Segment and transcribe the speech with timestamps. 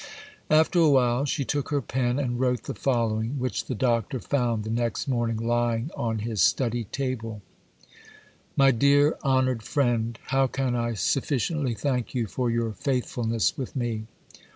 [0.49, 4.63] After a while, she took her pen and wrote the following, which the Doctor found
[4.63, 7.43] the next morning lying on his study table:—
[8.57, 14.07] 'MY DEAR, HONOURED FRIEND,—How can I sufficiently thank you for your faithfulness with me?